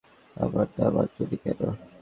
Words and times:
আপনার 0.35 0.67
নাম 0.77 0.93
আঞ্জলি 1.01 1.37
কেন? 1.43 1.59